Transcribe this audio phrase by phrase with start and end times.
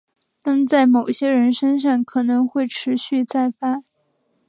[0.41, 3.83] 但在某些人身上可能会持续再发。